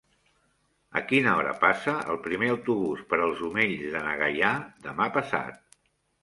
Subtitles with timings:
[1.01, 4.51] A quina hora passa el primer autobús per els Omells de na Gaia
[4.89, 5.79] demà passat?